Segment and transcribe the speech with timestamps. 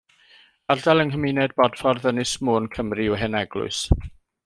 [0.75, 3.85] Ardal yng nghymuned Bodffordd, Ynys Môn, Cymru yw Heneglwys.